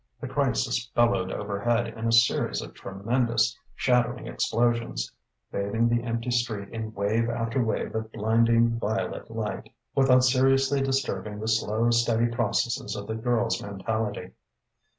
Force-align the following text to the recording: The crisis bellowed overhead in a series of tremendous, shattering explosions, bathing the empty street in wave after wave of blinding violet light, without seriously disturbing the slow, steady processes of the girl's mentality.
The 0.19 0.27
crisis 0.27 0.87
bellowed 0.95 1.31
overhead 1.31 1.89
in 1.95 2.07
a 2.07 2.11
series 2.11 2.63
of 2.63 2.73
tremendous, 2.73 3.55
shattering 3.75 4.25
explosions, 4.25 5.13
bathing 5.51 5.87
the 5.89 6.01
empty 6.01 6.31
street 6.31 6.69
in 6.69 6.91
wave 6.95 7.29
after 7.29 7.63
wave 7.63 7.93
of 7.93 8.11
blinding 8.11 8.79
violet 8.79 9.29
light, 9.29 9.71
without 9.93 10.23
seriously 10.23 10.81
disturbing 10.81 11.39
the 11.39 11.47
slow, 11.47 11.91
steady 11.91 12.25
processes 12.25 12.95
of 12.95 13.05
the 13.05 13.13
girl's 13.13 13.61
mentality. 13.61 14.31